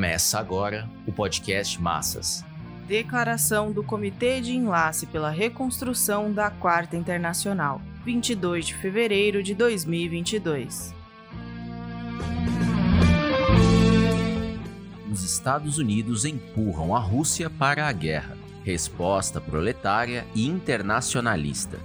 Começa 0.00 0.38
agora 0.38 0.88
o 1.06 1.12
podcast 1.12 1.78
Massas. 1.78 2.42
Declaração 2.88 3.70
do 3.70 3.84
Comitê 3.84 4.40
de 4.40 4.56
Enlace 4.56 5.04
pela 5.04 5.28
Reconstrução 5.28 6.32
da 6.32 6.50
Quarta 6.50 6.96
Internacional, 6.96 7.82
22 8.02 8.68
de 8.68 8.74
fevereiro 8.76 9.42
de 9.42 9.54
2022. 9.54 10.94
Os 15.12 15.22
Estados 15.22 15.76
Unidos 15.76 16.24
empurram 16.24 16.96
a 16.96 16.98
Rússia 16.98 17.50
para 17.50 17.86
a 17.86 17.92
guerra. 17.92 18.38
Resposta 18.64 19.38
proletária 19.38 20.26
e 20.34 20.46
internacionalista. 20.46 21.78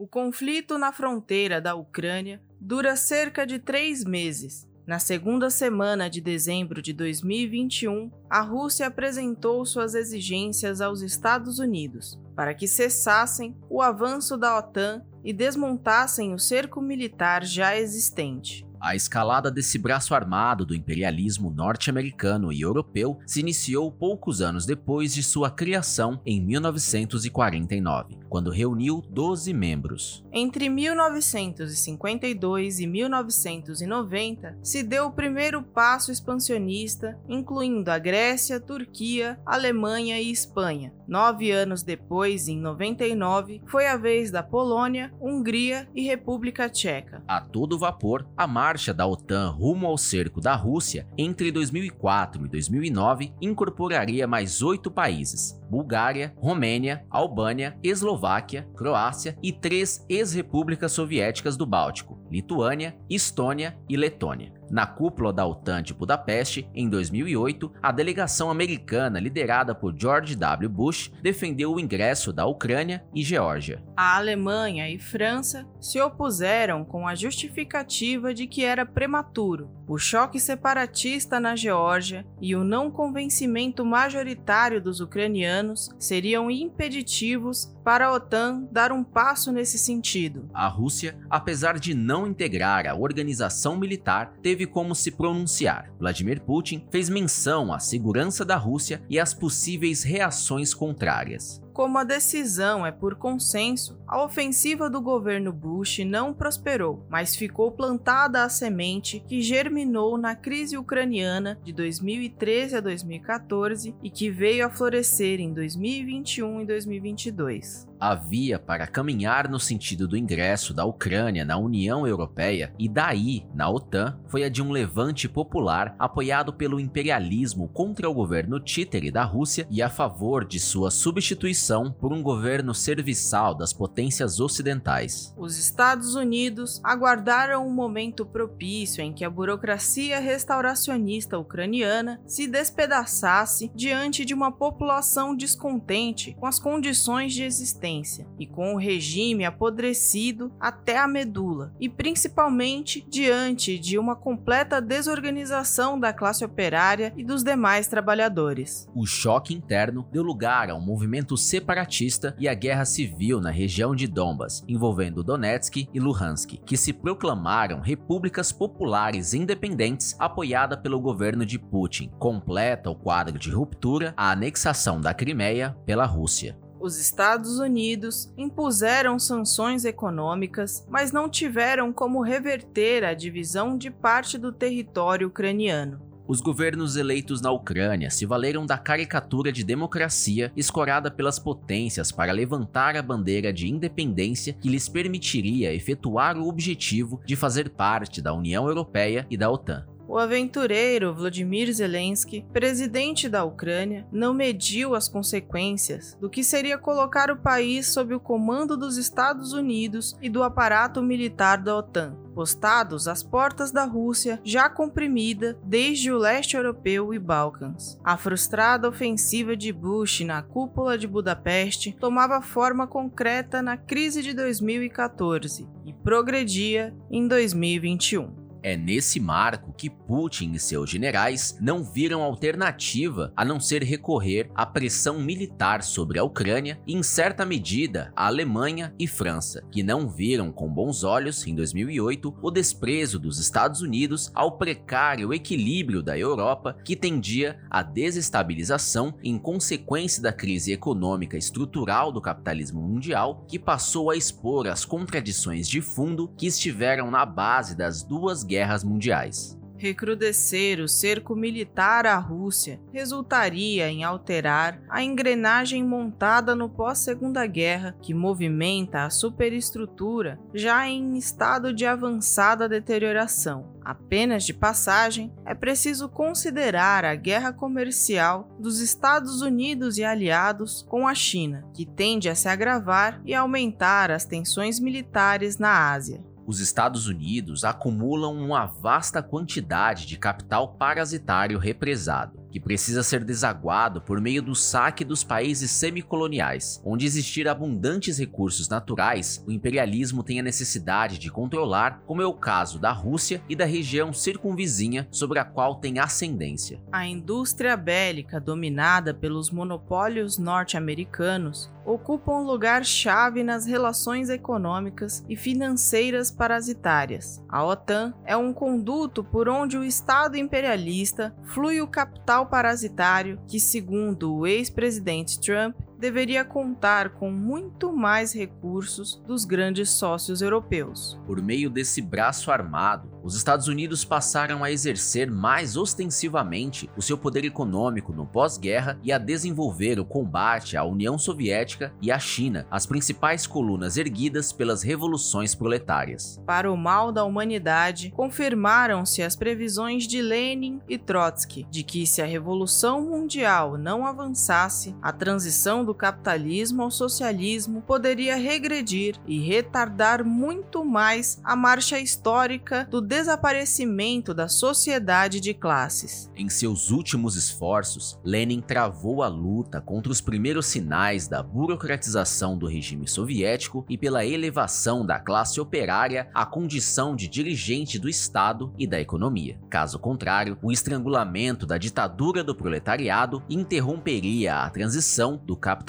O 0.00 0.06
conflito 0.06 0.78
na 0.78 0.92
fronteira 0.92 1.60
da 1.60 1.74
Ucrânia 1.74 2.40
dura 2.58 2.96
cerca 2.96 3.46
de 3.46 3.58
três 3.58 4.02
meses. 4.02 4.66
Na 4.86 4.98
segunda 4.98 5.50
semana 5.50 6.08
de 6.08 6.22
dezembro 6.22 6.80
de 6.80 6.94
2021, 6.94 8.10
a 8.30 8.40
Rússia 8.40 8.86
apresentou 8.86 9.62
suas 9.66 9.94
exigências 9.94 10.80
aos 10.80 11.02
Estados 11.02 11.58
Unidos 11.58 12.18
para 12.34 12.54
que 12.54 12.66
cessassem 12.66 13.54
o 13.68 13.82
avanço 13.82 14.38
da 14.38 14.56
OTAN 14.56 15.04
e 15.22 15.34
desmontassem 15.34 16.32
o 16.32 16.38
cerco 16.38 16.80
militar 16.80 17.44
já 17.44 17.76
existente. 17.76 18.66
A 18.80 18.96
escalada 18.96 19.50
desse 19.50 19.76
braço 19.76 20.14
armado 20.14 20.64
do 20.64 20.74
imperialismo 20.74 21.50
norte-americano 21.50 22.50
e 22.50 22.62
europeu 22.62 23.18
se 23.26 23.40
iniciou 23.40 23.92
poucos 23.92 24.40
anos 24.40 24.64
depois 24.64 25.12
de 25.12 25.22
sua 25.22 25.50
criação 25.50 26.18
em 26.24 26.40
1949, 26.40 28.16
quando 28.26 28.50
reuniu 28.50 29.04
12 29.10 29.52
membros. 29.52 30.24
Entre 30.32 30.70
1952 30.70 32.80
e 32.80 32.86
1990, 32.86 34.56
se 34.62 34.82
deu 34.82 35.08
o 35.08 35.12
primeiro 35.12 35.62
passo 35.62 36.10
expansionista, 36.10 37.18
incluindo 37.28 37.90
a 37.90 37.98
Grécia, 37.98 38.58
Turquia, 38.58 39.38
Alemanha 39.44 40.18
e 40.18 40.30
Espanha. 40.30 40.94
Nove 41.06 41.50
anos 41.50 41.82
depois, 41.82 42.48
em 42.48 42.58
99, 42.58 43.60
foi 43.66 43.88
a 43.88 43.98
vez 43.98 44.30
da 44.30 44.42
Polônia, 44.42 45.12
Hungria 45.20 45.86
e 45.94 46.02
República 46.02 46.70
Tcheca. 46.70 47.22
A 47.28 47.40
todo 47.40 47.78
vapor, 47.78 48.26
a 48.36 48.46
marcha 48.70 48.94
da 48.94 49.04
OTAN 49.04 49.50
rumo 49.50 49.88
ao 49.88 49.98
cerco 49.98 50.40
da 50.40 50.54
Rússia 50.54 51.04
entre 51.18 51.50
2004 51.50 52.46
e 52.46 52.48
2009 52.48 53.32
incorporaria 53.40 54.28
mais 54.28 54.62
oito 54.62 54.92
países: 54.92 55.60
Bulgária, 55.68 56.32
Romênia, 56.36 57.04
Albânia, 57.10 57.76
Eslováquia, 57.82 58.68
Croácia 58.76 59.36
e 59.42 59.52
três 59.52 60.06
ex-repúblicas 60.08 60.92
soviéticas 60.92 61.56
do 61.56 61.66
Báltico: 61.66 62.19
Lituânia, 62.30 62.96
Estônia 63.08 63.76
e 63.88 63.96
Letônia. 63.96 64.60
Na 64.70 64.86
cúpula 64.86 65.32
da 65.32 65.44
OTAN 65.44 65.82
de 65.82 65.92
Budapeste, 65.92 66.70
em 66.72 66.88
2008, 66.88 67.72
a 67.82 67.90
delegação 67.90 68.50
americana 68.50 69.18
liderada 69.18 69.74
por 69.74 69.92
George 69.98 70.36
W. 70.36 70.68
Bush 70.68 71.10
defendeu 71.20 71.74
o 71.74 71.80
ingresso 71.80 72.32
da 72.32 72.46
Ucrânia 72.46 73.04
e 73.12 73.20
Geórgia. 73.24 73.82
A 73.96 74.16
Alemanha 74.16 74.88
e 74.88 74.96
França 74.96 75.66
se 75.80 76.00
opuseram 76.00 76.84
com 76.84 77.08
a 77.08 77.16
justificativa 77.16 78.32
de 78.32 78.46
que 78.46 78.64
era 78.64 78.86
prematuro. 78.86 79.68
O 79.88 79.98
choque 79.98 80.38
separatista 80.38 81.40
na 81.40 81.56
Geórgia 81.56 82.24
e 82.40 82.54
o 82.54 82.62
não 82.62 82.92
convencimento 82.92 83.84
majoritário 83.84 84.80
dos 84.80 85.00
ucranianos 85.00 85.88
seriam 85.98 86.48
impeditivos 86.48 87.76
para 87.84 88.06
a 88.06 88.12
OTAN 88.12 88.68
dar 88.70 88.92
um 88.92 89.02
passo 89.02 89.50
nesse 89.50 89.78
sentido. 89.78 90.48
A 90.54 90.68
Rússia, 90.68 91.18
apesar 91.28 91.76
de 91.76 91.92
não 91.92 92.19
integrar 92.26 92.86
a 92.86 92.94
organização 92.94 93.76
militar, 93.76 94.32
teve 94.42 94.66
como 94.66 94.94
se 94.94 95.10
pronunciar. 95.10 95.92
Vladimir 95.98 96.40
Putin 96.40 96.86
fez 96.90 97.08
menção 97.08 97.72
à 97.72 97.78
segurança 97.78 98.44
da 98.44 98.56
Rússia 98.56 99.02
e 99.08 99.18
às 99.18 99.34
possíveis 99.34 100.02
reações 100.02 100.72
contrárias. 100.74 101.60
Como 101.72 101.96
a 101.96 102.04
decisão 102.04 102.84
é 102.84 102.92
por 102.92 103.14
consenso, 103.14 103.98
a 104.06 104.22
ofensiva 104.22 104.90
do 104.90 105.00
governo 105.00 105.52
Bush 105.52 106.00
não 106.00 106.34
prosperou, 106.34 107.06
mas 107.08 107.34
ficou 107.34 107.72
plantada 107.72 108.44
a 108.44 108.48
semente 108.48 109.24
que 109.26 109.40
germinou 109.40 110.18
na 110.18 110.34
crise 110.34 110.76
ucraniana 110.76 111.58
de 111.64 111.72
2013 111.72 112.76
a 112.76 112.80
2014 112.80 113.94
e 114.02 114.10
que 114.10 114.30
veio 114.30 114.66
a 114.66 114.70
florescer 114.70 115.40
em 115.40 115.54
2021 115.54 116.60
e 116.60 116.66
2022. 116.66 117.89
A 118.00 118.14
via 118.14 118.58
para 118.58 118.86
caminhar 118.86 119.46
no 119.46 119.60
sentido 119.60 120.08
do 120.08 120.16
ingresso 120.16 120.72
da 120.72 120.86
Ucrânia 120.86 121.44
na 121.44 121.58
União 121.58 122.06
Europeia 122.06 122.72
e 122.78 122.88
daí 122.88 123.44
na 123.54 123.68
OTAN 123.68 124.18
foi 124.26 124.42
a 124.42 124.48
de 124.48 124.62
um 124.62 124.70
levante 124.70 125.28
popular 125.28 125.94
apoiado 125.98 126.50
pelo 126.50 126.80
imperialismo 126.80 127.68
contra 127.68 128.08
o 128.08 128.14
governo 128.14 128.58
títere 128.58 129.10
da 129.10 129.22
Rússia 129.22 129.66
e 129.70 129.82
a 129.82 129.90
favor 129.90 130.46
de 130.46 130.58
sua 130.58 130.90
substituição 130.90 131.92
por 131.92 132.10
um 132.10 132.22
governo 132.22 132.74
serviçal 132.74 133.54
das 133.54 133.74
potências 133.74 134.40
ocidentais. 134.40 135.34
Os 135.36 135.58
Estados 135.58 136.14
Unidos 136.14 136.80
aguardaram 136.82 137.66
um 137.66 137.74
momento 137.74 138.24
propício 138.24 139.02
em 139.02 139.12
que 139.12 139.26
a 139.26 139.30
burocracia 139.30 140.18
restauracionista 140.20 141.38
ucraniana 141.38 142.18
se 142.26 142.46
despedaçasse 142.46 143.70
diante 143.74 144.24
de 144.24 144.32
uma 144.32 144.50
população 144.50 145.36
descontente 145.36 146.34
com 146.40 146.46
as 146.46 146.58
condições 146.58 147.34
de 147.34 147.42
existência 147.42 147.89
e 148.38 148.46
com 148.46 148.74
o 148.74 148.78
regime 148.78 149.44
apodrecido 149.44 150.52
até 150.60 150.98
a 150.98 151.08
medula, 151.08 151.74
e 151.80 151.88
principalmente 151.88 153.04
diante 153.08 153.78
de 153.78 153.98
uma 153.98 154.14
completa 154.14 154.80
desorganização 154.80 155.98
da 155.98 156.12
classe 156.12 156.44
operária 156.44 157.12
e 157.16 157.24
dos 157.24 157.42
demais 157.42 157.86
trabalhadores. 157.88 158.88
O 158.94 159.06
choque 159.06 159.54
interno 159.54 160.06
deu 160.12 160.22
lugar 160.22 160.70
a 160.70 160.74
um 160.74 160.80
movimento 160.80 161.36
separatista 161.36 162.34
e 162.38 162.48
a 162.48 162.54
guerra 162.54 162.84
civil 162.84 163.40
na 163.40 163.50
região 163.50 163.94
de 163.94 164.06
Donbas, 164.06 164.62
envolvendo 164.68 165.22
Donetsk 165.22 165.88
e 165.92 166.00
Luhansk, 166.00 166.58
que 166.64 166.76
se 166.76 166.92
proclamaram 166.92 167.80
repúblicas 167.80 168.52
populares 168.52 169.34
independentes 169.34 170.14
apoiada 170.18 170.76
pelo 170.76 171.00
governo 171.00 171.44
de 171.44 171.58
Putin. 171.58 172.10
Completa 172.18 172.90
o 172.90 172.94
quadro 172.94 173.38
de 173.38 173.50
ruptura 173.50 174.14
a 174.16 174.30
anexação 174.30 175.00
da 175.00 175.14
Crimeia 175.14 175.76
pela 175.86 176.04
Rússia. 176.04 176.56
Os 176.80 176.98
Estados 176.98 177.58
Unidos 177.58 178.32
impuseram 178.38 179.18
sanções 179.18 179.84
econômicas, 179.84 180.86
mas 180.88 181.12
não 181.12 181.28
tiveram 181.28 181.92
como 181.92 182.22
reverter 182.22 183.04
a 183.04 183.12
divisão 183.12 183.76
de 183.76 183.90
parte 183.90 184.38
do 184.38 184.50
território 184.50 185.28
ucraniano. 185.28 186.00
Os 186.26 186.40
governos 186.40 186.96
eleitos 186.96 187.42
na 187.42 187.50
Ucrânia 187.50 188.08
se 188.08 188.24
valeram 188.24 188.64
da 188.64 188.78
caricatura 188.78 189.52
de 189.52 189.62
democracia 189.62 190.50
escorada 190.56 191.10
pelas 191.10 191.38
potências 191.38 192.10
para 192.10 192.32
levantar 192.32 192.96
a 192.96 193.02
bandeira 193.02 193.52
de 193.52 193.68
independência 193.68 194.54
que 194.54 194.68
lhes 194.68 194.88
permitiria 194.88 195.74
efetuar 195.74 196.38
o 196.38 196.48
objetivo 196.48 197.20
de 197.26 197.36
fazer 197.36 197.68
parte 197.70 198.22
da 198.22 198.32
União 198.32 198.66
Europeia 198.66 199.26
e 199.28 199.36
da 199.36 199.50
OTAN. 199.50 199.84
O 200.10 200.18
aventureiro 200.18 201.14
Vladimir 201.14 201.72
Zelensky, 201.72 202.44
presidente 202.52 203.28
da 203.28 203.44
Ucrânia, 203.44 204.04
não 204.10 204.34
mediu 204.34 204.96
as 204.96 205.08
consequências 205.08 206.18
do 206.20 206.28
que 206.28 206.42
seria 206.42 206.76
colocar 206.76 207.30
o 207.30 207.36
país 207.36 207.86
sob 207.92 208.12
o 208.12 208.18
comando 208.18 208.76
dos 208.76 208.96
Estados 208.96 209.52
Unidos 209.52 210.16
e 210.20 210.28
do 210.28 210.42
aparato 210.42 211.00
militar 211.00 211.58
da 211.58 211.76
OTAN, 211.76 212.16
postados 212.34 213.06
às 213.06 213.22
portas 213.22 213.70
da 213.70 213.84
Rússia, 213.84 214.40
já 214.42 214.68
comprimida 214.68 215.56
desde 215.62 216.10
o 216.10 216.18
leste 216.18 216.56
europeu 216.56 217.14
e 217.14 217.18
Balcãs. 217.20 217.96
A 218.02 218.16
frustrada 218.16 218.88
ofensiva 218.88 219.56
de 219.56 219.72
Bush 219.72 220.22
na 220.22 220.42
cúpula 220.42 220.98
de 220.98 221.06
Budapeste 221.06 221.96
tomava 222.00 222.42
forma 222.42 222.84
concreta 222.84 223.62
na 223.62 223.76
crise 223.76 224.24
de 224.24 224.34
2014 224.34 225.68
e 225.86 225.92
progredia 225.92 226.92
em 227.08 227.28
2021. 227.28 228.39
É 228.62 228.76
nesse 228.76 229.18
marco 229.18 229.72
que 229.72 229.88
Putin 229.88 230.52
e 230.52 230.58
seus 230.58 230.90
generais 230.90 231.56
não 231.60 231.82
viram 231.82 232.22
alternativa 232.22 233.32
a 233.36 233.44
não 233.44 233.58
ser 233.58 233.82
recorrer 233.82 234.50
à 234.54 234.66
pressão 234.66 235.20
militar 235.20 235.82
sobre 235.82 236.18
a 236.18 236.24
Ucrânia 236.24 236.78
e, 236.86 236.94
em 236.94 237.02
certa 237.02 237.46
medida, 237.46 238.12
a 238.14 238.26
Alemanha 238.26 238.94
e 238.98 239.06
França, 239.06 239.62
que 239.70 239.82
não 239.82 240.08
viram 240.08 240.52
com 240.52 240.68
bons 240.68 241.04
olhos, 241.04 241.46
em 241.46 241.54
2008, 241.54 242.36
o 242.42 242.50
desprezo 242.50 243.18
dos 243.18 243.38
Estados 243.38 243.80
Unidos 243.80 244.30
ao 244.34 244.58
precário 244.58 245.32
equilíbrio 245.32 246.02
da 246.02 246.18
Europa 246.18 246.76
que 246.84 246.96
tendia 246.96 247.58
à 247.70 247.82
desestabilização 247.82 249.14
em 249.22 249.38
consequência 249.38 250.22
da 250.22 250.32
crise 250.32 250.72
econômica 250.72 251.36
estrutural 251.36 252.12
do 252.12 252.20
capitalismo 252.20 252.82
mundial, 252.82 253.44
que 253.48 253.58
passou 253.58 254.10
a 254.10 254.16
expor 254.16 254.66
as 254.66 254.84
contradições 254.84 255.68
de 255.68 255.80
fundo 255.80 256.28
que 256.36 256.46
estiveram 256.46 257.10
na 257.10 257.24
base 257.24 257.74
das 257.74 258.02
duas 258.02 258.44
guerras 258.50 258.82
mundiais. 258.82 259.56
Recrudescer 259.76 260.78
o 260.78 260.86
cerco 260.86 261.34
militar 261.34 262.04
à 262.04 262.18
Rússia 262.18 262.78
resultaria 262.92 263.88
em 263.88 264.04
alterar 264.04 264.78
a 264.90 265.02
engrenagem 265.02 265.82
montada 265.82 266.54
no 266.54 266.68
pós-Segunda 266.68 267.46
Guerra 267.46 267.96
que 268.02 268.12
movimenta 268.12 269.04
a 269.04 269.10
superestrutura 269.10 270.38
já 270.52 270.86
em 270.86 271.16
estado 271.16 271.72
de 271.72 271.86
avançada 271.86 272.68
deterioração. 272.68 273.72
Apenas 273.82 274.44
de 274.44 274.52
passagem, 274.52 275.32
é 275.46 275.54
preciso 275.54 276.10
considerar 276.10 277.02
a 277.06 277.14
guerra 277.14 277.50
comercial 277.50 278.54
dos 278.58 278.80
Estados 278.80 279.40
Unidos 279.40 279.96
e 279.96 280.04
aliados 280.04 280.84
com 280.90 281.08
a 281.08 281.14
China, 281.14 281.64
que 281.72 281.86
tende 281.86 282.28
a 282.28 282.34
se 282.34 282.48
agravar 282.48 283.22
e 283.24 283.34
aumentar 283.34 284.10
as 284.10 284.26
tensões 284.26 284.78
militares 284.78 285.58
na 285.58 285.90
Ásia 285.90 286.22
os 286.50 286.58
Estados 286.58 287.06
Unidos 287.06 287.62
acumulam 287.62 288.36
uma 288.36 288.66
vasta 288.66 289.22
quantidade 289.22 290.04
de 290.04 290.18
capital 290.18 290.74
parasitário 290.74 291.56
represado 291.60 292.39
que 292.50 292.60
precisa 292.60 293.02
ser 293.02 293.24
desaguado 293.24 294.00
por 294.00 294.20
meio 294.20 294.42
do 294.42 294.54
saque 294.54 295.04
dos 295.04 295.22
países 295.22 295.70
semicoloniais. 295.70 296.80
Onde 296.84 297.06
existir 297.06 297.48
abundantes 297.48 298.18
recursos 298.18 298.68
naturais, 298.68 299.42
o 299.46 299.52
imperialismo 299.52 300.22
tem 300.22 300.40
a 300.40 300.42
necessidade 300.42 301.18
de 301.18 301.30
controlar, 301.30 302.02
como 302.06 302.22
é 302.22 302.26
o 302.26 302.34
caso 302.34 302.78
da 302.78 302.92
Rússia 302.92 303.42
e 303.48 303.54
da 303.54 303.64
região 303.64 304.12
circunvizinha 304.12 305.06
sobre 305.10 305.38
a 305.38 305.44
qual 305.44 305.76
tem 305.76 305.98
ascendência. 305.98 306.80
A 306.92 307.06
indústria 307.06 307.76
bélica 307.76 308.40
dominada 308.40 309.14
pelos 309.14 309.50
monopólios 309.50 310.38
norte-americanos 310.38 311.70
ocupa 311.84 312.32
um 312.32 312.44
lugar 312.44 312.84
chave 312.84 313.42
nas 313.42 313.66
relações 313.66 314.28
econômicas 314.28 315.24
e 315.28 315.36
financeiras 315.36 316.30
parasitárias. 316.30 317.42
A 317.48 317.64
OTAN 317.64 318.14
é 318.24 318.36
um 318.36 318.52
conduto 318.52 319.24
por 319.24 319.48
onde 319.48 319.76
o 319.76 319.84
Estado 319.84 320.36
imperialista 320.36 321.34
flui 321.44 321.80
o 321.80 321.88
capital 321.88 322.39
parasitário 322.46 323.40
que, 323.46 323.60
segundo 323.60 324.34
o 324.34 324.46
ex-presidente 324.46 325.40
Trump, 325.40 325.76
deveria 326.00 326.44
contar 326.44 327.10
com 327.10 327.30
muito 327.30 327.92
mais 327.92 328.32
recursos 328.32 329.22
dos 329.26 329.44
grandes 329.44 329.90
sócios 329.90 330.40
europeus. 330.40 331.20
Por 331.26 331.42
meio 331.42 331.68
desse 331.68 332.00
braço 332.00 332.50
armado, 332.50 333.10
os 333.22 333.36
Estados 333.36 333.68
Unidos 333.68 334.02
passaram 334.02 334.64
a 334.64 334.70
exercer 334.70 335.30
mais 335.30 335.76
ostensivamente 335.76 336.88
o 336.96 337.02
seu 337.02 337.18
poder 337.18 337.44
econômico 337.44 338.14
no 338.14 338.26
pós-guerra 338.26 338.98
e 339.02 339.12
a 339.12 339.18
desenvolver 339.18 340.00
o 340.00 340.04
combate 340.04 340.74
à 340.74 340.84
União 340.84 341.18
Soviética 341.18 341.92
e 342.00 342.10
à 342.10 342.18
China, 342.18 342.66
as 342.70 342.86
principais 342.86 343.46
colunas 343.46 343.98
erguidas 343.98 344.52
pelas 344.52 344.82
revoluções 344.82 345.54
proletárias. 345.54 346.40
Para 346.46 346.72
o 346.72 346.76
mal 346.76 347.12
da 347.12 347.24
humanidade, 347.24 348.10
confirmaram-se 348.10 349.22
as 349.22 349.36
previsões 349.36 350.06
de 350.06 350.22
Lenin 350.22 350.80
e 350.88 350.96
Trotsky 350.96 351.66
de 351.70 351.82
que 351.82 352.06
se 352.06 352.22
a 352.22 352.26
Revolução 352.26 353.02
Mundial 353.02 353.76
não 353.76 354.06
avançasse, 354.06 354.96
a 355.02 355.12
transição 355.12 355.84
do 355.84 355.89
capitalismo 355.94 356.82
ao 356.82 356.90
socialismo 356.90 357.82
poderia 357.82 358.36
regredir 358.36 359.16
e 359.26 359.40
retardar 359.40 360.24
muito 360.24 360.84
mais 360.84 361.40
a 361.44 361.54
marcha 361.54 361.98
histórica 361.98 362.86
do 362.90 363.00
desaparecimento 363.00 364.32
da 364.32 364.48
sociedade 364.48 365.40
de 365.40 365.52
classes. 365.52 366.30
Em 366.36 366.48
seus 366.48 366.90
últimos 366.90 367.36
esforços, 367.36 368.18
Lenin 368.24 368.60
travou 368.60 369.22
a 369.22 369.28
luta 369.28 369.80
contra 369.80 370.12
os 370.12 370.20
primeiros 370.20 370.66
sinais 370.66 371.28
da 371.28 371.42
burocratização 371.42 372.56
do 372.56 372.66
regime 372.66 373.08
soviético 373.08 373.84
e 373.88 373.98
pela 373.98 374.24
elevação 374.24 375.04
da 375.04 375.18
classe 375.18 375.60
operária 375.60 376.30
à 376.34 376.46
condição 376.46 377.14
de 377.14 377.28
dirigente 377.28 377.98
do 377.98 378.08
Estado 378.08 378.72
e 378.78 378.86
da 378.86 379.00
economia. 379.00 379.58
Caso 379.68 379.98
contrário, 379.98 380.58
o 380.62 380.72
estrangulamento 380.72 381.66
da 381.66 381.78
ditadura 381.78 382.42
do 382.42 382.54
proletariado 382.54 383.42
interromperia 383.48 384.56
a 384.56 384.70
transição 384.70 385.40
do 385.44 385.56
capitalismo 385.56 385.79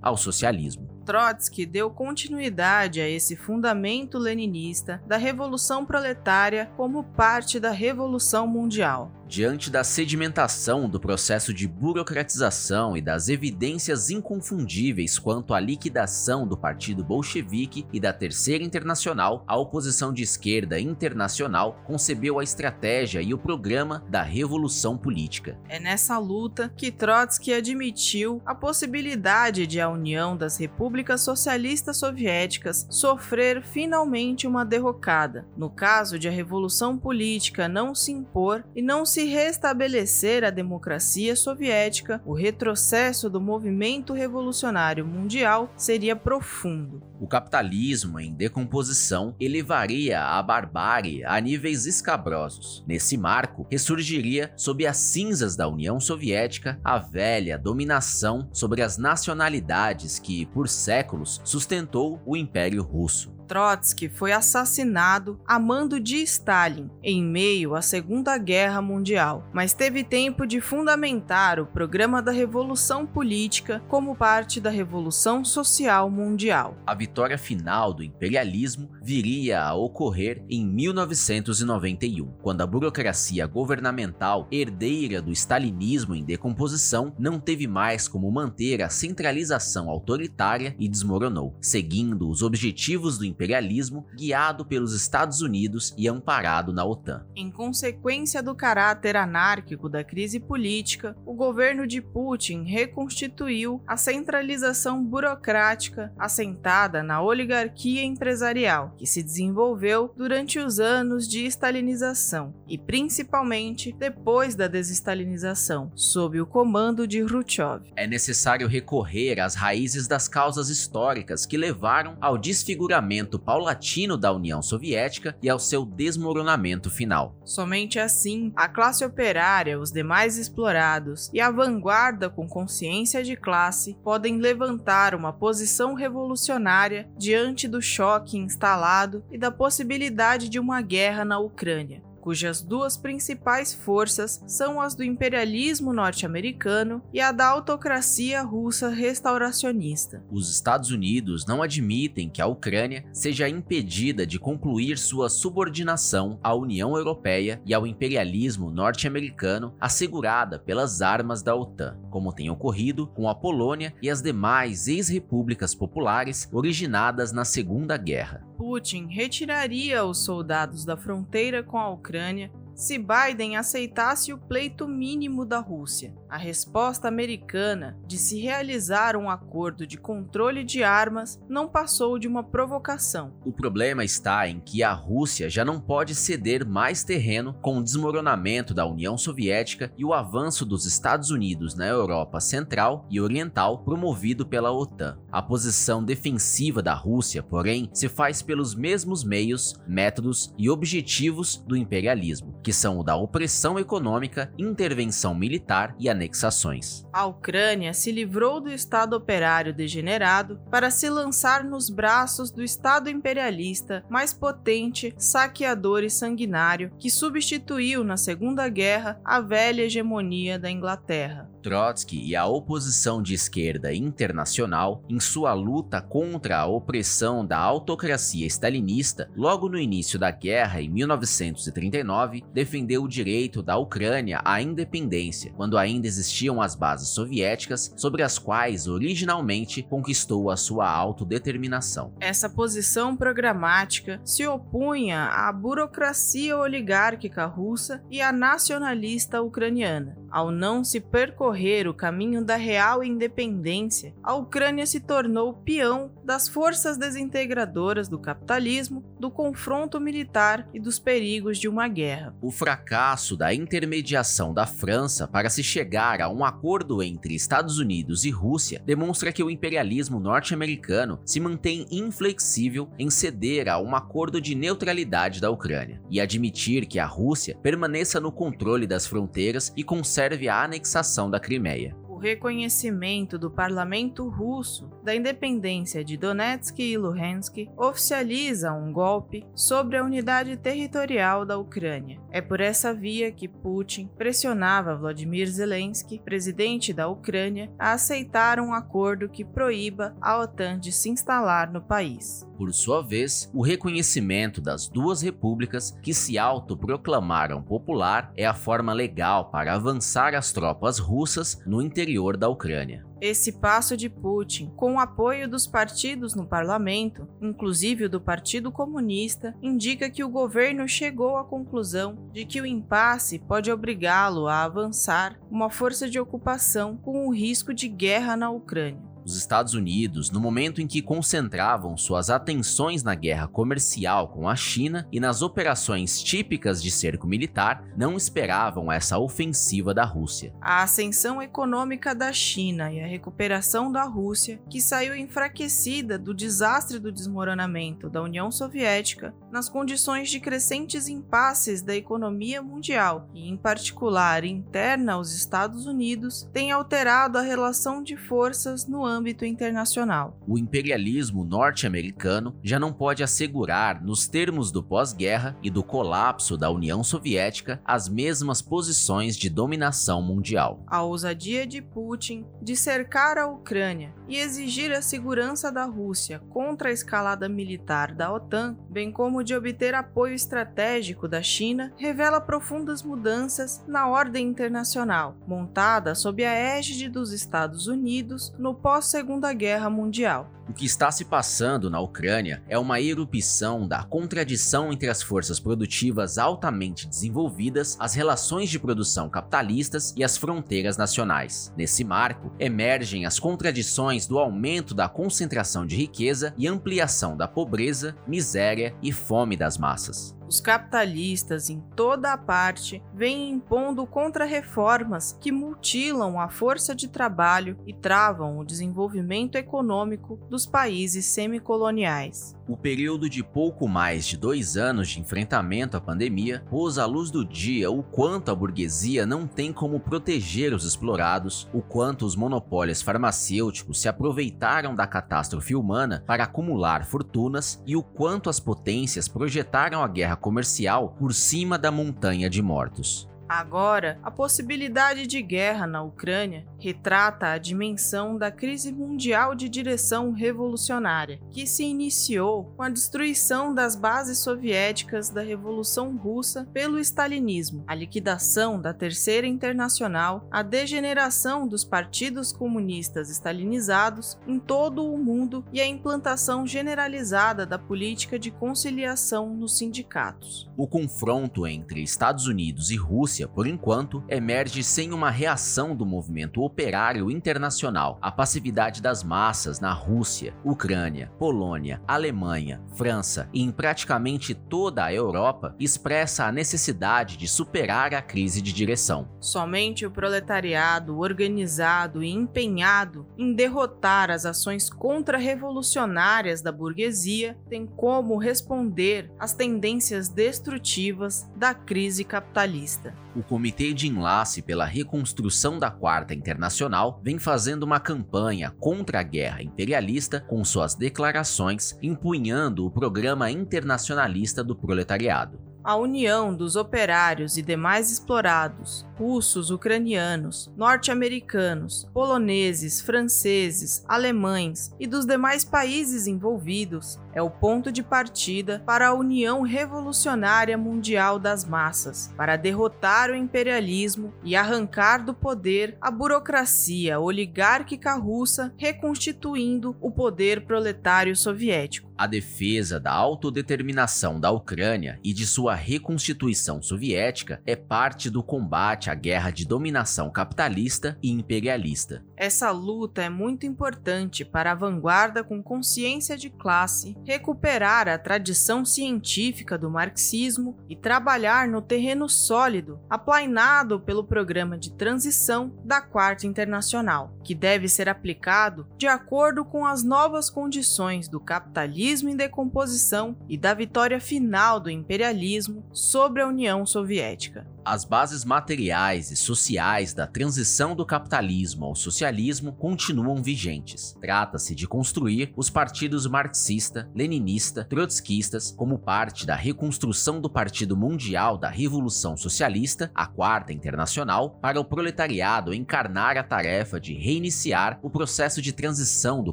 ao 0.00 0.16
socialismo. 0.16 0.91
Trotsky 1.12 1.66
deu 1.66 1.90
continuidade 1.90 2.98
a 2.98 3.06
esse 3.06 3.36
fundamento 3.36 4.16
leninista 4.16 5.02
da 5.06 5.18
Revolução 5.18 5.84
Proletária 5.84 6.70
como 6.74 7.04
parte 7.04 7.60
da 7.60 7.70
Revolução 7.70 8.46
Mundial. 8.46 9.12
Diante 9.28 9.70
da 9.70 9.82
sedimentação 9.82 10.86
do 10.86 11.00
processo 11.00 11.54
de 11.54 11.66
burocratização 11.66 12.94
e 12.94 13.00
das 13.00 13.30
evidências 13.30 14.10
inconfundíveis 14.10 15.18
quanto 15.18 15.54
à 15.54 15.60
liquidação 15.60 16.46
do 16.46 16.54
Partido 16.54 17.02
Bolchevique 17.02 17.86
e 17.94 17.98
da 17.98 18.12
Terceira 18.12 18.62
Internacional, 18.62 19.42
a 19.46 19.56
oposição 19.56 20.12
de 20.12 20.22
esquerda 20.22 20.78
internacional 20.78 21.82
concebeu 21.86 22.38
a 22.38 22.44
estratégia 22.44 23.22
e 23.22 23.32
o 23.32 23.38
programa 23.38 24.04
da 24.10 24.22
Revolução 24.22 24.98
Política. 24.98 25.58
É 25.66 25.80
nessa 25.80 26.18
luta 26.18 26.70
que 26.76 26.92
Trotsky 26.92 27.54
admitiu 27.54 28.42
a 28.44 28.54
possibilidade 28.54 29.66
de 29.66 29.80
a 29.80 29.88
União 29.88 30.36
das 30.36 30.58
Repúblicas 30.58 31.01
Socialistas 31.16 31.96
Soviéticas 31.96 32.86
sofrer 32.90 33.62
finalmente 33.62 34.46
uma 34.46 34.64
derrocada, 34.64 35.46
no 35.56 35.70
caso 35.70 36.18
de 36.18 36.28
a 36.28 36.30
Revolução 36.30 36.98
Política 36.98 37.68
não 37.68 37.94
se 37.94 38.12
impor 38.12 38.64
e 38.74 38.82
não 38.82 39.06
se 39.06 39.22
se 39.22 39.26
restabelecer 39.26 40.42
a 40.42 40.50
democracia 40.50 41.36
soviética, 41.36 42.20
o 42.26 42.32
retrocesso 42.32 43.30
do 43.30 43.40
movimento 43.40 44.12
revolucionário 44.12 45.06
mundial 45.06 45.72
seria 45.76 46.16
profundo. 46.16 47.00
O 47.20 47.28
capitalismo 47.28 48.18
em 48.18 48.34
decomposição 48.34 49.36
elevaria 49.38 50.20
a 50.20 50.42
barbárie 50.42 51.24
a 51.24 51.40
níveis 51.40 51.86
escabrosos. 51.86 52.84
Nesse 52.84 53.16
marco, 53.16 53.64
ressurgiria 53.70 54.52
sob 54.56 54.84
as 54.84 54.96
cinzas 54.96 55.54
da 55.54 55.68
União 55.68 56.00
Soviética 56.00 56.80
a 56.82 56.98
velha 56.98 57.56
dominação 57.56 58.48
sobre 58.52 58.82
as 58.82 58.98
nacionalidades 58.98 60.18
que, 60.18 60.46
por 60.46 60.68
séculos, 60.82 61.40
sustentou 61.44 62.20
o 62.26 62.36
Império 62.36 62.82
Russo. 62.82 63.41
Trotsky 63.46 64.08
foi 64.08 64.32
assassinado 64.32 65.40
a 65.46 65.58
mando 65.58 66.00
de 66.00 66.16
Stalin 66.22 66.90
em 67.02 67.22
meio 67.22 67.74
à 67.74 67.82
Segunda 67.82 68.38
Guerra 68.38 68.80
Mundial, 68.80 69.48
mas 69.52 69.74
teve 69.74 70.02
tempo 70.02 70.46
de 70.46 70.60
fundamentar 70.60 71.60
o 71.60 71.66
programa 71.66 72.22
da 72.22 72.32
Revolução 72.32 73.06
Política 73.06 73.82
como 73.88 74.16
parte 74.16 74.60
da 74.60 74.70
Revolução 74.70 75.44
Social 75.44 76.10
Mundial. 76.10 76.76
A 76.86 76.94
vitória 76.94 77.36
final 77.36 77.92
do 77.92 78.02
imperialismo 78.02 78.90
viria 79.02 79.62
a 79.62 79.74
ocorrer 79.74 80.44
em 80.48 80.66
1991, 80.66 82.26
quando 82.42 82.62
a 82.62 82.66
burocracia 82.66 83.46
governamental 83.46 84.48
herdeira 84.50 85.20
do 85.20 85.32
stalinismo 85.32 86.14
em 86.14 86.24
decomposição 86.24 87.14
não 87.18 87.38
teve 87.38 87.66
mais 87.66 88.08
como 88.08 88.30
manter 88.30 88.82
a 88.82 88.88
centralização 88.88 89.90
autoritária 89.90 90.74
e 90.78 90.88
desmoronou, 90.88 91.56
seguindo 91.60 92.28
os 92.28 92.42
objetivos 92.42 93.18
do 93.18 93.24
imperialismo 93.24 93.41
imperialismo 93.42 94.06
guiado 94.14 94.64
pelos 94.64 94.94
Estados 94.94 95.40
Unidos 95.40 95.92
e 95.98 96.08
amparado 96.08 96.72
na 96.72 96.84
OTAN. 96.84 97.26
Em 97.34 97.50
consequência 97.50 98.40
do 98.40 98.54
caráter 98.54 99.16
anárquico 99.16 99.88
da 99.88 100.04
crise 100.04 100.38
política, 100.38 101.16
o 101.26 101.34
governo 101.34 101.86
de 101.86 102.00
Putin 102.00 102.62
reconstituiu 102.62 103.82
a 103.86 103.96
centralização 103.96 105.04
burocrática 105.04 106.12
assentada 106.16 107.02
na 107.02 107.20
oligarquia 107.20 108.04
empresarial, 108.04 108.94
que 108.96 109.06
se 109.06 109.22
desenvolveu 109.22 110.12
durante 110.16 110.60
os 110.60 110.78
anos 110.78 111.28
de 111.28 111.44
estalinização 111.44 112.54
e 112.68 112.78
principalmente 112.78 113.92
depois 113.92 114.54
da 114.54 114.68
desestalinização, 114.68 115.90
sob 115.96 116.40
o 116.40 116.46
comando 116.46 117.08
de 117.08 117.24
Khrushchev. 117.24 117.90
É 117.96 118.06
necessário 118.06 118.68
recorrer 118.68 119.40
às 119.40 119.56
raízes 119.56 120.06
das 120.06 120.28
causas 120.28 120.68
históricas 120.68 121.44
que 121.44 121.56
levaram 121.56 122.16
ao 122.20 122.38
desfiguramento 122.38 123.21
crescimento 123.22 123.38
paulatino 123.38 124.16
da 124.16 124.32
União 124.32 124.60
Soviética 124.60 125.36
e 125.42 125.48
ao 125.48 125.58
seu 125.58 125.84
desmoronamento 125.84 126.90
final. 126.90 127.36
Somente 127.44 127.98
assim, 127.98 128.52
a 128.56 128.68
classe 128.68 129.04
operária, 129.04 129.78
os 129.78 129.92
demais 129.92 130.36
explorados 130.36 131.30
e 131.32 131.40
a 131.40 131.50
vanguarda 131.50 132.28
com 132.28 132.48
consciência 132.48 133.22
de 133.22 133.36
classe 133.36 133.96
podem 134.02 134.38
levantar 134.38 135.14
uma 135.14 135.32
posição 135.32 135.94
revolucionária 135.94 137.08
diante 137.16 137.68
do 137.68 137.80
choque 137.80 138.36
instalado 138.36 139.24
e 139.30 139.38
da 139.38 139.50
possibilidade 139.50 140.48
de 140.48 140.58
uma 140.58 140.80
guerra 140.80 141.24
na 141.24 141.38
Ucrânia 141.38 142.02
cujas 142.22 142.62
duas 142.62 142.96
principais 142.96 143.74
forças 143.74 144.42
são 144.46 144.80
as 144.80 144.94
do 144.94 145.02
imperialismo 145.02 145.92
norte-americano 145.92 147.02
e 147.12 147.20
a 147.20 147.32
da 147.32 147.48
autocracia 147.48 148.40
russa 148.42 148.88
restauracionista. 148.88 150.22
Os 150.30 150.48
Estados 150.48 150.92
Unidos 150.92 151.44
não 151.44 151.60
admitem 151.60 152.30
que 152.30 152.40
a 152.40 152.46
Ucrânia 152.46 153.04
seja 153.12 153.48
impedida 153.48 154.24
de 154.24 154.38
concluir 154.38 154.96
sua 154.96 155.28
subordinação 155.28 156.38
à 156.42 156.54
União 156.54 156.96
Europeia 156.96 157.60
e 157.66 157.74
ao 157.74 157.86
imperialismo 157.86 158.70
norte-americano 158.70 159.74
assegurada 159.80 160.60
pelas 160.60 161.02
armas 161.02 161.42
da 161.42 161.56
OTAN, 161.56 161.98
como 162.08 162.32
tem 162.32 162.48
ocorrido 162.48 163.08
com 163.08 163.28
a 163.28 163.34
Polônia 163.34 163.92
e 164.00 164.08
as 164.08 164.22
demais 164.22 164.86
ex-repúblicas 164.86 165.74
populares 165.74 166.48
originadas 166.52 167.32
na 167.32 167.44
Segunda 167.44 167.96
Guerra. 167.96 168.46
Putin 168.62 169.08
retiraria 169.08 170.04
os 170.04 170.24
soldados 170.24 170.84
da 170.84 170.96
fronteira 170.96 171.64
com 171.64 171.76
a 171.76 171.90
Ucrânia 171.90 172.48
se 172.76 172.96
Biden 172.96 173.56
aceitasse 173.56 174.32
o 174.32 174.38
pleito 174.38 174.86
mínimo 174.86 175.44
da 175.44 175.58
Rússia. 175.58 176.14
A 176.32 176.38
resposta 176.38 177.08
americana 177.08 177.94
de 178.06 178.16
se 178.16 178.40
realizar 178.40 179.16
um 179.18 179.28
acordo 179.28 179.86
de 179.86 179.98
controle 179.98 180.64
de 180.64 180.82
armas 180.82 181.38
não 181.46 181.68
passou 181.68 182.18
de 182.18 182.26
uma 182.26 182.42
provocação. 182.42 183.34
O 183.44 183.52
problema 183.52 184.02
está 184.02 184.48
em 184.48 184.58
que 184.58 184.82
a 184.82 184.94
Rússia 184.94 185.50
já 185.50 185.62
não 185.62 185.78
pode 185.78 186.14
ceder 186.14 186.66
mais 186.66 187.04
terreno 187.04 187.52
com 187.60 187.76
o 187.76 187.84
desmoronamento 187.84 188.72
da 188.72 188.86
União 188.86 189.18
Soviética 189.18 189.92
e 189.94 190.06
o 190.06 190.14
avanço 190.14 190.64
dos 190.64 190.86
Estados 190.86 191.30
Unidos 191.30 191.74
na 191.74 191.86
Europa 191.86 192.40
Central 192.40 193.06
e 193.10 193.20
Oriental 193.20 193.84
promovido 193.84 194.46
pela 194.46 194.72
OTAN. 194.72 195.18
A 195.30 195.42
posição 195.42 196.02
defensiva 196.02 196.82
da 196.82 196.94
Rússia, 196.94 197.42
porém, 197.42 197.90
se 197.92 198.08
faz 198.08 198.40
pelos 198.40 198.74
mesmos 198.74 199.22
meios, 199.22 199.74
métodos 199.86 200.54
e 200.56 200.70
objetivos 200.70 201.58
do 201.58 201.76
imperialismo, 201.76 202.58
que 202.62 202.72
são 202.72 202.98
o 202.98 203.04
da 203.04 203.16
opressão 203.16 203.78
econômica, 203.78 204.50
intervenção 204.56 205.34
militar 205.34 205.94
e 205.98 206.08
anexações. 206.22 207.04
A 207.12 207.26
Ucrânia 207.26 207.92
se 207.92 208.12
livrou 208.12 208.60
do 208.60 208.70
Estado 208.70 209.14
operário 209.14 209.74
degenerado 209.74 210.60
para 210.70 210.90
se 210.90 211.10
lançar 211.10 211.64
nos 211.64 211.90
braços 211.90 212.50
do 212.50 212.62
Estado 212.62 213.10
imperialista 213.10 214.04
mais 214.08 214.32
potente, 214.32 215.12
saqueador 215.18 216.04
e 216.04 216.10
sanguinário 216.10 216.92
que 216.98 217.10
substituiu 217.10 218.04
na 218.04 218.16
Segunda 218.16 218.68
Guerra 218.68 219.20
a 219.24 219.40
velha 219.40 219.82
hegemonia 219.82 220.58
da 220.58 220.70
Inglaterra. 220.70 221.50
Trotsky 221.62 222.20
e 222.20 222.34
a 222.34 222.44
oposição 222.44 223.22
de 223.22 223.34
esquerda 223.34 223.94
internacional, 223.94 225.02
em 225.08 225.20
sua 225.20 225.54
luta 225.54 226.02
contra 226.02 226.58
a 226.58 226.66
opressão 226.66 227.46
da 227.46 227.58
autocracia 227.58 228.46
stalinista, 228.46 229.30
logo 229.36 229.68
no 229.68 229.78
início 229.78 230.18
da 230.18 230.30
guerra 230.30 230.82
em 230.82 230.90
1939, 230.90 232.42
defendeu 232.52 233.04
o 233.04 233.08
direito 233.08 233.62
da 233.62 233.78
Ucrânia 233.78 234.40
à 234.44 234.60
independência, 234.60 235.52
quando 235.52 235.78
ainda 235.78 236.06
existiam 236.12 236.60
as 236.60 236.74
bases 236.74 237.08
soviéticas 237.08 237.92
sobre 237.96 238.22
as 238.22 238.38
quais 238.38 238.86
originalmente 238.86 239.82
conquistou 239.82 240.50
a 240.50 240.56
sua 240.56 240.88
autodeterminação. 240.88 242.14
Essa 242.20 242.48
posição 242.48 243.16
programática 243.16 244.20
se 244.24 244.46
opunha 244.46 245.26
à 245.26 245.52
burocracia 245.52 246.56
oligárquica 246.56 247.46
russa 247.46 248.02
e 248.10 248.20
à 248.20 248.32
nacionalista 248.32 249.40
ucraniana. 249.40 250.21
Ao 250.32 250.50
não 250.50 250.82
se 250.82 250.98
percorrer 250.98 251.86
o 251.86 251.92
caminho 251.92 252.42
da 252.42 252.56
real 252.56 253.04
independência, 253.04 254.14
a 254.22 254.34
Ucrânia 254.34 254.86
se 254.86 254.98
tornou 254.98 255.52
peão 255.52 256.10
das 256.24 256.48
forças 256.48 256.96
desintegradoras 256.96 258.08
do 258.08 258.18
capitalismo, 258.18 259.04
do 259.20 259.30
confronto 259.30 260.00
militar 260.00 260.66
e 260.72 260.80
dos 260.80 260.98
perigos 260.98 261.58
de 261.58 261.68
uma 261.68 261.86
guerra. 261.86 262.34
O 262.40 262.50
fracasso 262.50 263.36
da 263.36 263.52
intermediação 263.52 264.54
da 264.54 264.64
França 264.64 265.28
para 265.28 265.50
se 265.50 265.62
chegar 265.62 266.22
a 266.22 266.30
um 266.30 266.46
acordo 266.46 267.02
entre 267.02 267.34
Estados 267.34 267.78
Unidos 267.78 268.24
e 268.24 268.30
Rússia 268.30 268.80
demonstra 268.86 269.32
que 269.32 269.42
o 269.42 269.50
imperialismo 269.50 270.18
norte-americano 270.18 271.20
se 271.26 271.40
mantém 271.40 271.86
inflexível 271.90 272.88
em 272.98 273.10
ceder 273.10 273.68
a 273.68 273.78
um 273.78 273.94
acordo 273.94 274.40
de 274.40 274.54
neutralidade 274.54 275.42
da 275.42 275.50
Ucrânia 275.50 276.00
e 276.10 276.18
admitir 276.22 276.86
que 276.86 276.98
a 276.98 277.04
Rússia 277.04 277.54
permaneça 277.62 278.18
no 278.18 278.32
controle 278.32 278.86
das 278.86 279.06
fronteiras 279.06 279.70
e 279.76 279.84
conserve 279.84 280.21
serve 280.22 280.48
à 280.48 280.62
anexação 280.62 281.28
da 281.28 281.40
Crimeia 281.40 281.96
reconhecimento 282.22 283.36
do 283.36 283.50
parlamento 283.50 284.28
russo 284.28 284.88
da 285.02 285.12
independência 285.12 286.04
de 286.04 286.16
Donetsk 286.16 286.78
e 286.78 286.96
Luhansk 286.96 287.68
oficializa 287.76 288.72
um 288.72 288.92
golpe 288.92 289.44
sobre 289.56 289.96
a 289.96 290.04
unidade 290.04 290.56
territorial 290.56 291.44
da 291.44 291.58
Ucrânia. 291.58 292.20
É 292.30 292.40
por 292.40 292.60
essa 292.60 292.94
via 292.94 293.32
que 293.32 293.48
Putin 293.48 294.08
pressionava 294.16 294.94
Vladimir 294.94 295.48
Zelensky, 295.48 296.20
presidente 296.20 296.92
da 296.92 297.08
Ucrânia, 297.08 297.72
a 297.76 297.92
aceitar 297.92 298.60
um 298.60 298.72
acordo 298.72 299.28
que 299.28 299.44
proíba 299.44 300.14
a 300.20 300.38
OTAN 300.38 300.78
de 300.78 300.92
se 300.92 301.10
instalar 301.10 301.72
no 301.72 301.82
país. 301.82 302.46
Por 302.62 302.72
sua 302.72 303.02
vez, 303.02 303.50
o 303.52 303.60
reconhecimento 303.60 304.60
das 304.60 304.86
duas 304.86 305.20
repúblicas 305.20 305.98
que 306.00 306.14
se 306.14 306.38
autoproclamaram 306.38 307.60
popular 307.60 308.32
é 308.36 308.46
a 308.46 308.54
forma 308.54 308.92
legal 308.92 309.50
para 309.50 309.74
avançar 309.74 310.32
as 310.32 310.52
tropas 310.52 311.00
russas 311.00 311.60
no 311.66 311.82
interior 311.82 312.36
da 312.36 312.48
Ucrânia. 312.48 313.04
Esse 313.20 313.50
passo 313.50 313.96
de 313.96 314.08
Putin, 314.08 314.72
com 314.76 314.94
o 314.94 315.00
apoio 315.00 315.48
dos 315.48 315.66
partidos 315.66 316.36
no 316.36 316.46
parlamento, 316.46 317.26
inclusive 317.40 318.04
o 318.04 318.08
do 318.08 318.20
Partido 318.20 318.70
Comunista, 318.70 319.56
indica 319.60 320.08
que 320.08 320.22
o 320.22 320.28
governo 320.28 320.86
chegou 320.86 321.36
à 321.36 321.44
conclusão 321.44 322.30
de 322.32 322.44
que 322.44 322.60
o 322.60 322.66
impasse 322.66 323.40
pode 323.40 323.72
obrigá-lo 323.72 324.46
a 324.46 324.62
avançar 324.62 325.36
uma 325.50 325.68
força 325.68 326.08
de 326.08 326.20
ocupação 326.20 326.96
com 326.96 327.26
o 327.26 327.34
risco 327.34 327.74
de 327.74 327.88
guerra 327.88 328.36
na 328.36 328.50
Ucrânia. 328.50 329.11
Os 329.24 329.36
Estados 329.36 329.74
Unidos, 329.74 330.30
no 330.30 330.40
momento 330.40 330.80
em 330.80 330.86
que 330.86 331.00
concentravam 331.00 331.96
suas 331.96 332.28
atenções 332.28 333.02
na 333.02 333.14
guerra 333.14 333.46
comercial 333.46 334.28
com 334.28 334.48
a 334.48 334.56
China 334.56 335.06
e 335.12 335.20
nas 335.20 335.42
operações 335.42 336.20
típicas 336.20 336.82
de 336.82 336.90
cerco 336.90 337.26
militar, 337.26 337.84
não 337.96 338.16
esperavam 338.16 338.90
essa 338.90 339.18
ofensiva 339.18 339.94
da 339.94 340.04
Rússia. 340.04 340.52
A 340.60 340.82
ascensão 340.82 341.40
econômica 341.40 342.14
da 342.14 342.32
China 342.32 342.92
e 342.92 343.00
a 343.00 343.06
recuperação 343.06 343.92
da 343.92 344.02
Rússia, 344.02 344.60
que 344.68 344.80
saiu 344.80 345.14
enfraquecida 345.14 346.18
do 346.18 346.34
desastre 346.34 346.98
do 346.98 347.12
desmoronamento 347.12 348.10
da 348.10 348.22
União 348.22 348.50
Soviética, 348.50 349.34
nas 349.50 349.68
condições 349.68 350.30
de 350.30 350.40
crescentes 350.40 351.08
impasses 351.08 351.82
da 351.82 351.94
economia 351.94 352.62
mundial 352.62 353.28
e, 353.34 353.48
em 353.48 353.56
particular, 353.56 354.44
interna 354.44 355.14
aos 355.14 355.32
Estados 355.32 355.86
Unidos, 355.86 356.48
tem 356.52 356.72
alterado 356.72 357.38
a 357.38 357.42
relação 357.42 358.02
de 358.02 358.16
forças 358.16 358.86
no 358.86 359.04
âmbito 359.12 359.44
internacional. 359.44 360.38
O 360.46 360.58
imperialismo 360.58 361.44
norte-americano 361.44 362.56
já 362.62 362.78
não 362.78 362.92
pode 362.92 363.22
assegurar, 363.22 364.02
nos 364.02 364.26
termos 364.26 364.72
do 364.72 364.82
pós-guerra 364.82 365.56
e 365.62 365.70
do 365.70 365.82
colapso 365.82 366.56
da 366.56 366.70
União 366.70 367.04
Soviética, 367.04 367.80
as 367.84 368.08
mesmas 368.08 368.62
posições 368.62 369.36
de 369.36 369.50
dominação 369.50 370.22
mundial. 370.22 370.82
A 370.86 371.02
ousadia 371.02 371.66
de 371.66 371.82
Putin 371.82 372.46
de 372.60 372.74
cercar 372.74 373.36
a 373.36 373.46
Ucrânia 373.46 374.14
e 374.28 374.36
exigir 374.36 374.92
a 374.92 375.02
segurança 375.02 375.70
da 375.70 375.84
Rússia 375.84 376.40
contra 376.50 376.88
a 376.88 376.92
escalada 376.92 377.48
militar 377.48 378.14
da 378.14 378.32
OTAN, 378.32 378.76
bem 378.88 379.12
como 379.12 379.44
de 379.44 379.54
obter 379.54 379.94
apoio 379.94 380.34
estratégico 380.34 381.28
da 381.28 381.42
China, 381.42 381.92
revela 381.96 382.40
profundas 382.40 383.02
mudanças 383.02 383.84
na 383.86 384.08
ordem 384.08 384.48
internacional, 384.48 385.36
montada 385.46 386.14
sob 386.14 386.44
a 386.44 386.52
égide 386.52 387.08
dos 387.08 387.32
Estados 387.32 387.86
Unidos 387.86 388.54
no 388.58 388.74
pós 388.74 389.01
pós-Segunda 389.02 389.52
Guerra 389.52 389.90
Mundial. 389.90 390.48
O 390.68 390.72
que 390.72 390.86
está 390.86 391.10
se 391.10 391.24
passando 391.24 391.90
na 391.90 392.00
Ucrânia 392.00 392.62
é 392.68 392.78
uma 392.78 393.00
erupção 393.00 393.86
da 393.86 394.04
contradição 394.04 394.92
entre 394.92 395.08
as 395.08 395.20
forças 395.20 395.58
produtivas 395.58 396.38
altamente 396.38 397.08
desenvolvidas, 397.08 397.96
as 397.98 398.14
relações 398.14 398.70
de 398.70 398.78
produção 398.78 399.28
capitalistas 399.28 400.14
e 400.16 400.22
as 400.22 400.36
fronteiras 400.36 400.96
nacionais. 400.96 401.72
Nesse 401.76 402.04
marco, 402.04 402.52
emergem 402.60 403.26
as 403.26 403.40
contradições 403.40 404.26
do 404.26 404.38
aumento 404.38 404.94
da 404.94 405.08
concentração 405.08 405.84
de 405.84 405.96
riqueza 405.96 406.54
e 406.56 406.68
ampliação 406.68 407.36
da 407.36 407.48
pobreza, 407.48 408.16
miséria 408.26 408.94
e 409.02 409.10
fome 409.12 409.56
das 409.56 409.76
massas. 409.76 410.36
Os 410.52 410.60
capitalistas 410.60 411.70
em 411.70 411.80
toda 411.96 412.30
a 412.30 412.36
parte 412.36 413.02
vêm 413.14 413.48
impondo 413.48 414.06
contra-reformas 414.06 415.32
que 415.40 415.50
mutilam 415.50 416.38
a 416.38 416.46
força 416.46 416.94
de 416.94 417.08
trabalho 417.08 417.78
e 417.86 417.94
travam 417.94 418.58
o 418.58 418.64
desenvolvimento 418.64 419.56
econômico 419.56 420.38
dos 420.50 420.61
países 420.66 421.26
semicoloniais. 421.26 422.56
O 422.68 422.76
período 422.76 423.28
de 423.28 423.42
pouco 423.42 423.88
mais 423.88 424.24
de 424.26 424.36
dois 424.36 424.76
anos 424.76 425.08
de 425.08 425.20
enfrentamento 425.20 425.96
à 425.96 426.00
pandemia 426.00 426.64
pôs 426.70 426.96
à 426.96 427.04
luz 427.04 427.30
do 427.30 427.44
dia 427.44 427.90
o 427.90 428.02
quanto 428.02 428.50
a 428.50 428.54
burguesia 428.54 429.26
não 429.26 429.46
tem 429.46 429.72
como 429.72 429.98
proteger 429.98 430.72
os 430.72 430.84
explorados, 430.84 431.68
o 431.72 431.82
quanto 431.82 432.24
os 432.24 432.36
monopólios 432.36 433.02
farmacêuticos 433.02 434.00
se 434.00 434.08
aproveitaram 434.08 434.94
da 434.94 435.06
catástrofe 435.06 435.74
humana 435.74 436.22
para 436.26 436.44
acumular 436.44 437.04
fortunas 437.04 437.82
e 437.86 437.96
o 437.96 438.02
quanto 438.02 438.48
as 438.48 438.60
potências 438.60 439.28
projetaram 439.28 440.02
a 440.02 440.08
guerra 440.08 440.36
comercial 440.36 441.16
por 441.18 441.34
cima 441.34 441.76
da 441.78 441.90
montanha 441.90 442.48
de 442.48 442.62
mortos. 442.62 443.31
Agora, 443.52 444.18
a 444.22 444.30
possibilidade 444.30 445.26
de 445.26 445.42
guerra 445.42 445.86
na 445.86 446.02
Ucrânia 446.02 446.64
retrata 446.78 447.48
a 447.48 447.58
dimensão 447.58 448.38
da 448.38 448.50
crise 448.50 448.90
mundial 448.90 449.54
de 449.54 449.68
direção 449.68 450.32
revolucionária, 450.32 451.38
que 451.50 451.66
se 451.66 451.84
iniciou 451.84 452.72
com 452.74 452.82
a 452.82 452.88
destruição 452.88 453.74
das 453.74 453.94
bases 453.94 454.38
soviéticas 454.38 455.28
da 455.28 455.42
Revolução 455.42 456.16
Russa 456.16 456.66
pelo 456.72 456.98
stalinismo, 456.98 457.84
a 457.86 457.94
liquidação 457.94 458.80
da 458.80 458.94
Terceira 458.94 459.46
Internacional, 459.46 460.48
a 460.50 460.62
degeneração 460.62 461.68
dos 461.68 461.84
partidos 461.84 462.52
comunistas 462.52 463.28
stalinizados 463.28 464.38
em 464.46 464.58
todo 464.58 465.04
o 465.04 465.18
mundo 465.18 465.62
e 465.70 465.78
a 465.78 465.86
implantação 465.86 466.66
generalizada 466.66 467.66
da 467.66 467.78
política 467.78 468.38
de 468.38 468.50
conciliação 468.50 469.54
nos 469.54 469.76
sindicatos. 469.76 470.70
O 470.74 470.86
confronto 470.86 471.66
entre 471.66 472.02
Estados 472.02 472.46
Unidos 472.46 472.90
e 472.90 472.96
Rússia, 472.96 473.41
por 473.48 473.66
enquanto, 473.66 474.22
emerge 474.28 474.82
sem 474.82 475.12
uma 475.12 475.30
reação 475.30 475.94
do 475.94 476.06
movimento 476.06 476.62
operário 476.62 477.30
internacional. 477.30 478.18
A 478.20 478.30
passividade 478.30 479.00
das 479.00 479.22
massas 479.22 479.80
na 479.80 479.92
Rússia, 479.92 480.54
Ucrânia, 480.64 481.30
Polônia, 481.38 482.00
Alemanha, 482.06 482.82
França 482.94 483.48
e 483.52 483.62
em 483.62 483.70
praticamente 483.70 484.54
toda 484.54 485.04
a 485.04 485.12
Europa 485.12 485.74
expressa 485.78 486.44
a 486.44 486.52
necessidade 486.52 487.36
de 487.36 487.48
superar 487.48 488.14
a 488.14 488.22
crise 488.22 488.60
de 488.60 488.72
direção. 488.72 489.28
Somente 489.40 490.06
o 490.06 490.10
proletariado 490.10 491.18
organizado 491.18 492.22
e 492.22 492.30
empenhado 492.30 493.26
em 493.36 493.54
derrotar 493.54 494.30
as 494.30 494.46
ações 494.46 494.88
contra-revolucionárias 494.90 496.60
da 496.60 496.72
burguesia 496.72 497.56
tem 497.68 497.86
como 497.86 498.36
responder 498.36 499.30
às 499.38 499.52
tendências 499.52 500.28
destrutivas 500.28 501.50
da 501.56 501.74
crise 501.74 502.24
capitalista. 502.24 503.14
O 503.34 503.42
Comitê 503.42 503.94
de 503.94 504.06
Enlace 504.06 504.60
pela 504.60 504.84
Reconstrução 504.84 505.78
da 505.78 505.90
Quarta 505.90 506.34
Internacional 506.34 507.18
vem 507.24 507.38
fazendo 507.38 507.82
uma 507.82 507.98
campanha 507.98 508.74
contra 508.78 509.20
a 509.20 509.22
guerra 509.22 509.62
imperialista 509.62 510.38
com 510.38 510.62
suas 510.62 510.94
declarações 510.94 511.96
empunhando 512.02 512.84
o 512.84 512.90
programa 512.90 513.50
internacionalista 513.50 514.62
do 514.62 514.76
proletariado. 514.76 515.58
A 515.82 515.96
união 515.96 516.54
dos 516.54 516.76
operários 516.76 517.56
e 517.56 517.62
demais 517.62 518.12
explorados, 518.12 519.06
russos, 519.22 519.70
ucranianos, 519.70 520.68
norte-americanos, 520.76 522.08
poloneses, 522.12 523.00
franceses, 523.00 524.04
alemães 524.08 524.92
e 524.98 525.06
dos 525.06 525.24
demais 525.24 525.64
países 525.64 526.26
envolvidos 526.26 527.20
é 527.32 527.40
o 527.40 527.48
ponto 527.48 527.92
de 527.92 528.02
partida 528.02 528.82
para 528.84 529.08
a 529.08 529.14
União 529.14 529.62
Revolucionária 529.62 530.76
Mundial 530.76 531.38
das 531.38 531.64
Massas, 531.64 532.34
para 532.36 532.56
derrotar 532.56 533.30
o 533.30 533.36
imperialismo 533.36 534.34
e 534.44 534.56
arrancar 534.56 535.24
do 535.24 535.32
poder 535.32 535.96
a 536.00 536.10
burocracia 536.10 537.20
oligárquica 537.20 538.14
russa, 538.14 538.74
reconstituindo 538.76 539.96
o 540.00 540.10
poder 540.10 540.66
proletário 540.66 541.36
soviético. 541.36 542.10
A 542.18 542.26
defesa 542.26 543.00
da 543.00 543.10
autodeterminação 543.10 544.38
da 544.38 544.50
Ucrânia 544.50 545.18
e 545.24 545.32
de 545.32 545.46
sua 545.46 545.74
reconstituição 545.74 546.82
soviética 546.82 547.60
é 547.66 547.74
parte 547.74 548.30
do 548.30 548.42
combate 548.42 549.10
à 549.12 549.14
guerra 549.14 549.50
de 549.50 549.66
dominação 549.66 550.30
capitalista 550.30 551.18
e 551.22 551.30
imperialista. 551.30 552.24
Essa 552.42 552.72
luta 552.72 553.22
é 553.22 553.28
muito 553.28 553.66
importante 553.66 554.44
para 554.44 554.72
a 554.72 554.74
vanguarda 554.74 555.44
com 555.44 555.62
consciência 555.62 556.36
de 556.36 556.50
classe 556.50 557.16
recuperar 557.24 558.08
a 558.08 558.18
tradição 558.18 558.84
científica 558.84 559.78
do 559.78 559.88
marxismo 559.88 560.76
e 560.88 560.96
trabalhar 560.96 561.68
no 561.68 561.80
terreno 561.80 562.28
sólido, 562.28 562.98
aplainado 563.08 564.00
pelo 564.00 564.24
programa 564.24 564.76
de 564.76 564.92
transição 564.92 565.72
da 565.84 566.00
Quarta 566.00 566.44
Internacional, 566.44 567.32
que 567.44 567.54
deve 567.54 567.86
ser 567.86 568.08
aplicado 568.08 568.88
de 568.98 569.06
acordo 569.06 569.64
com 569.64 569.86
as 569.86 570.02
novas 570.02 570.50
condições 570.50 571.28
do 571.28 571.38
capitalismo 571.38 572.28
em 572.28 572.34
decomposição 572.34 573.36
e 573.48 573.56
da 573.56 573.72
vitória 573.72 574.20
final 574.20 574.80
do 574.80 574.90
imperialismo 574.90 575.86
sobre 575.92 576.42
a 576.42 576.48
União 576.48 576.84
Soviética. 576.84 577.70
As 577.84 578.04
bases 578.04 578.44
materiais 578.44 579.32
e 579.32 579.36
sociais 579.36 580.14
da 580.14 580.24
transição 580.24 580.94
do 580.94 581.04
capitalismo 581.04 581.86
ao 581.86 581.96
socialismo 581.96 582.31
continuam 582.72 583.42
vigentes. 583.42 584.16
Trata-se 584.20 584.74
de 584.74 584.86
construir 584.86 585.52
os 585.56 585.68
partidos 585.68 586.26
marxista, 586.26 587.10
leninista, 587.14 587.84
trotskistas 587.84 588.72
como 588.72 588.98
parte 588.98 589.46
da 589.46 589.54
reconstrução 589.54 590.40
do 590.40 590.48
Partido 590.50 590.96
Mundial 590.96 591.58
da 591.58 591.68
Revolução 591.68 592.36
Socialista, 592.36 593.10
a 593.14 593.26
Quarta 593.26 593.72
Internacional, 593.72 594.58
para 594.60 594.80
o 594.80 594.84
proletariado 594.84 595.74
encarnar 595.74 596.36
a 596.36 596.42
tarefa 596.42 597.00
de 597.00 597.14
reiniciar 597.14 597.98
o 598.02 598.10
processo 598.10 598.60
de 598.60 598.72
transição 598.72 599.42
do 599.42 599.52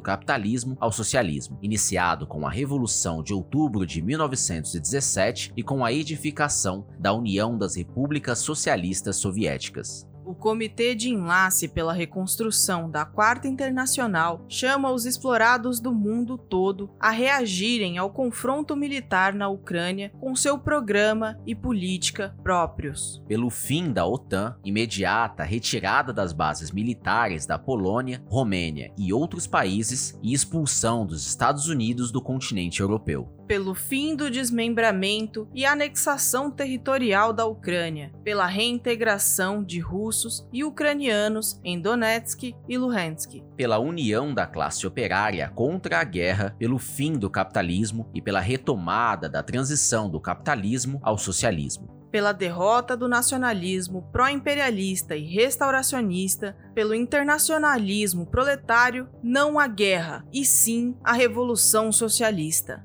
capitalismo 0.00 0.76
ao 0.80 0.90
socialismo, 0.90 1.58
iniciado 1.62 2.26
com 2.26 2.46
a 2.46 2.50
Revolução 2.50 3.22
de 3.22 3.32
Outubro 3.32 3.86
de 3.86 4.02
1917 4.02 5.52
e 5.56 5.62
com 5.62 5.84
a 5.84 5.92
edificação 5.92 6.86
da 6.98 7.12
União 7.12 7.56
das 7.56 7.76
repúblicas 7.76 8.38
socialistas 8.38 9.16
soviéticas. 9.16 10.09
O 10.30 10.34
Comitê 10.36 10.94
de 10.94 11.10
Enlace 11.10 11.66
pela 11.66 11.92
Reconstrução 11.92 12.88
da 12.88 13.04
Quarta 13.04 13.48
Internacional 13.48 14.44
chama 14.48 14.92
os 14.92 15.04
explorados 15.04 15.80
do 15.80 15.92
mundo 15.92 16.38
todo 16.38 16.88
a 17.00 17.10
reagirem 17.10 17.98
ao 17.98 18.10
confronto 18.10 18.76
militar 18.76 19.34
na 19.34 19.48
Ucrânia 19.48 20.12
com 20.20 20.36
seu 20.36 20.56
programa 20.56 21.36
e 21.44 21.52
política 21.52 22.32
próprios. 22.44 23.20
Pelo 23.26 23.50
fim 23.50 23.92
da 23.92 24.06
OTAN, 24.06 24.54
imediata 24.64 25.42
retirada 25.42 26.12
das 26.12 26.32
bases 26.32 26.70
militares 26.70 27.44
da 27.44 27.58
Polônia, 27.58 28.22
Romênia 28.28 28.92
e 28.96 29.12
outros 29.12 29.48
países 29.48 30.16
e 30.22 30.32
expulsão 30.32 31.04
dos 31.04 31.26
Estados 31.26 31.66
Unidos 31.66 32.12
do 32.12 32.22
continente 32.22 32.80
europeu 32.80 33.39
pelo 33.50 33.74
fim 33.74 34.14
do 34.14 34.30
desmembramento 34.30 35.48
e 35.52 35.66
anexação 35.66 36.52
territorial 36.52 37.32
da 37.32 37.44
Ucrânia, 37.46 38.12
pela 38.22 38.46
reintegração 38.46 39.64
de 39.64 39.80
russos 39.80 40.46
e 40.52 40.62
ucranianos 40.62 41.60
em 41.64 41.80
Donetsk 41.80 42.54
e 42.68 42.78
Luhansk, 42.78 43.42
pela 43.56 43.80
união 43.80 44.32
da 44.32 44.46
classe 44.46 44.86
operária 44.86 45.50
contra 45.52 45.98
a 45.98 46.04
guerra, 46.04 46.54
pelo 46.60 46.78
fim 46.78 47.14
do 47.14 47.28
capitalismo 47.28 48.08
e 48.14 48.22
pela 48.22 48.38
retomada 48.38 49.28
da 49.28 49.42
transição 49.42 50.08
do 50.08 50.20
capitalismo 50.20 51.00
ao 51.02 51.18
socialismo 51.18 51.98
pela 52.10 52.32
derrota 52.32 52.96
do 52.96 53.08
nacionalismo 53.08 54.02
pró-imperialista 54.10 55.14
e 55.14 55.32
restauracionista, 55.32 56.56
pelo 56.74 56.92
internacionalismo 56.92 58.26
proletário, 58.26 59.08
não 59.22 59.60
a 59.60 59.68
guerra, 59.68 60.26
e 60.32 60.44
sim 60.44 60.96
a 61.04 61.12
revolução 61.12 61.92
socialista. 61.92 62.84